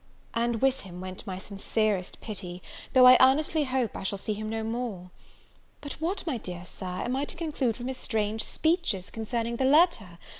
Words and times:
And 0.33 0.63
with 0.63 0.79
him 0.79 0.99
went 0.99 1.27
my 1.27 1.37
sincerest 1.37 2.21
pity, 2.21 2.63
though 2.93 3.05
I 3.05 3.17
earnestly 3.23 3.65
hope 3.65 3.95
I 3.95 4.01
shall 4.01 4.17
see 4.17 4.33
him 4.33 4.49
no 4.49 4.63
more. 4.63 5.11
But 5.79 5.93
what, 6.01 6.25
my 6.25 6.39
dear 6.39 6.65
Sir, 6.65 7.03
am 7.03 7.15
I 7.15 7.25
to 7.25 7.35
conclude 7.37 7.77
from 7.77 7.87
his 7.87 7.97
strange 7.97 8.43
speeches 8.43 9.11
concerning 9.11 9.57
the 9.57 9.65
letter? 9.65 10.17